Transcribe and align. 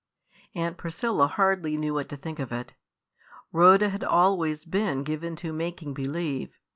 Aunt 0.55 0.77
Priscilla 0.77 1.27
hardly 1.27 1.77
knew 1.77 1.93
what 1.93 2.09
to 2.09 2.17
think 2.17 2.39
of 2.39 2.51
it. 2.51 2.73
Rhoda 3.51 3.89
had 3.89 4.03
always 4.03 4.65
been 4.65 5.03
given 5.03 5.35
to 5.35 5.53
"making 5.53 5.93
believe." 5.93 6.57